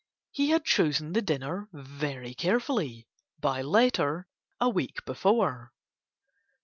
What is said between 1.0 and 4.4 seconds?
the dinner very carefully, by letter